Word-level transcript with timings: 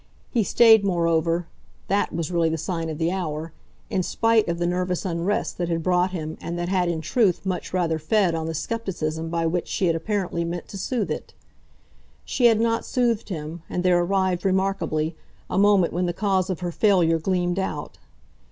He 0.31 0.43
stayed 0.43 0.83
moreover 0.83 1.45
THAT 1.87 2.11
was 2.11 2.31
really 2.31 2.49
the 2.49 2.57
sign 2.57 2.89
of 2.89 2.97
the 2.97 3.11
hour 3.11 3.53
in 3.91 4.01
spite 4.01 4.47
of 4.47 4.57
the 4.57 4.65
nervous 4.65 5.05
unrest 5.05 5.59
that 5.59 5.69
had 5.69 5.83
brought 5.83 6.09
him 6.09 6.39
and 6.41 6.57
that 6.57 6.69
had 6.69 6.89
in 6.89 7.01
truth 7.01 7.45
much 7.45 7.71
rather 7.71 7.99
fed 7.99 8.33
on 8.33 8.47
the 8.47 8.55
scepticism 8.55 9.29
by 9.29 9.45
which 9.45 9.67
she 9.67 9.85
had 9.85 9.95
apparently 9.95 10.43
meant 10.43 10.67
to 10.69 10.77
soothe 10.79 11.11
it. 11.11 11.35
She 12.25 12.45
had 12.47 12.59
not 12.59 12.83
soothed 12.83 13.29
him, 13.29 13.61
and 13.69 13.83
there 13.83 13.99
arrived, 14.01 14.43
remarkably, 14.43 15.15
a 15.51 15.59
moment 15.59 15.93
when 15.93 16.07
the 16.07 16.13
cause 16.13 16.49
of 16.49 16.61
her 16.61 16.71
failure 16.71 17.19
gleamed 17.19 17.59
out. 17.59 17.99